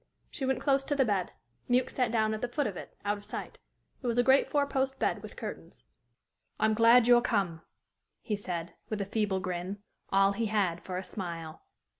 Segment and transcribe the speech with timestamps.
[0.31, 1.31] She went close to the bed.
[1.69, 3.59] Mewks sat down at the foot of it, out of sight.
[4.01, 5.89] It was a great four post bed, with curtains.
[6.59, 7.61] "I'm glad you're come,"
[8.19, 9.77] he said, with a feeble grin,
[10.11, 11.61] all he had for a smile.